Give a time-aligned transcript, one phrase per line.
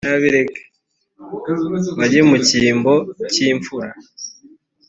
[1.97, 2.93] bajye mu cyimbo
[3.31, 3.89] cy imfura